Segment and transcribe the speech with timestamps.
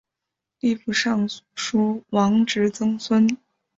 [0.61, 3.29] 吏部尚书王直曾孙。